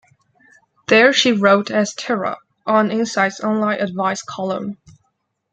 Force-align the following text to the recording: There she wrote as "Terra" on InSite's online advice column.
There 0.87 1.13
she 1.13 1.31
wrote 1.31 1.69
as 1.69 1.93
"Terra" 1.93 2.37
on 2.65 2.89
InSite's 2.89 3.39
online 3.39 3.79
advice 3.81 4.23
column. 4.23 4.79